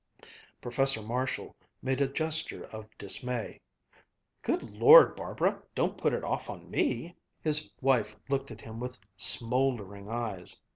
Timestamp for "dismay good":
2.97-4.71